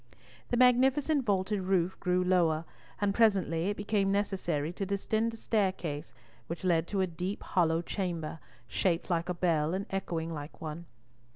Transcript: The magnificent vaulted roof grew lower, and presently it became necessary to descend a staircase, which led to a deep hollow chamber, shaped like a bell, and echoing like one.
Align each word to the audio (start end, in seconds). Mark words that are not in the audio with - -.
The 0.49 0.57
magnificent 0.57 1.25
vaulted 1.27 1.61
roof 1.61 1.95
grew 1.99 2.23
lower, 2.23 2.65
and 2.99 3.13
presently 3.13 3.67
it 3.69 3.77
became 3.77 4.11
necessary 4.11 4.73
to 4.73 4.83
descend 4.83 5.35
a 5.35 5.37
staircase, 5.37 6.11
which 6.47 6.63
led 6.63 6.87
to 6.87 7.01
a 7.01 7.05
deep 7.05 7.43
hollow 7.43 7.83
chamber, 7.83 8.39
shaped 8.67 9.11
like 9.11 9.29
a 9.29 9.35
bell, 9.35 9.75
and 9.75 9.85
echoing 9.91 10.33
like 10.33 10.59
one. 10.59 10.87